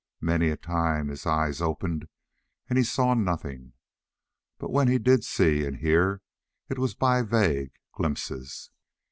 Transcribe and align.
Many 0.19 0.49
a 0.49 0.57
time 0.57 1.09
his 1.09 1.27
eyes 1.27 1.61
opened, 1.61 2.07
and 2.67 2.79
he 2.79 2.83
saw 2.83 3.13
nothing, 3.13 3.73
but 4.57 4.71
when 4.71 4.87
he 4.87 4.97
did 4.97 5.23
see 5.23 5.63
and 5.63 5.77
hear 5.77 6.23
it 6.69 6.79
was 6.79 6.95
by 6.95 7.21
vague 7.21 7.73
glimpses. 7.93 8.71